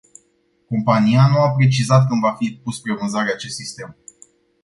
[0.67, 3.97] Compania nu a precizat când va fi pus spre vânzare acest sistem.